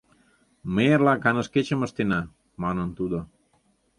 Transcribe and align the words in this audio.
—Ме 0.73 0.83
эрла 0.93 1.15
каныш 1.23 1.47
кечым 1.53 1.81
ыштена,— 1.87 2.21
манын 2.61 2.89
тудо. 2.97 3.19